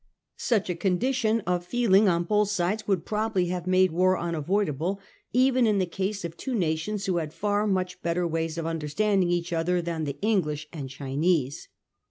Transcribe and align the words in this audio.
Such 0.37 0.67
a 0.67 0.73
condition 0.73 1.41
of 1.41 1.63
feeling 1.63 2.09
on 2.09 2.23
both 2.23 2.49
sides 2.49 2.87
would 2.87 3.05
probably 3.05 3.49
have 3.49 3.67
made 3.67 3.91
war 3.91 4.17
un 4.17 4.33
avoidable, 4.33 4.99
even 5.31 5.67
in 5.67 5.77
the 5.77 5.85
case 5.85 6.25
of 6.25 6.35
two 6.35 6.55
nations 6.55 7.05
who 7.05 7.17
had 7.17 7.31
far 7.35 7.67
much 7.67 8.01
better 8.01 8.27
ways 8.27 8.57
of 8.57 8.65
understanding 8.65 9.29
each 9.29 9.53
other 9.53 9.79
than 9.79 10.05
the 10.05 10.17
English 10.23 10.67
and 10.73 10.89
Chinese. 10.89 11.67